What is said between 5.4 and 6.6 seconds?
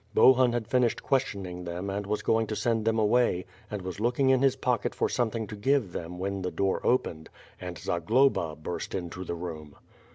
to give them when the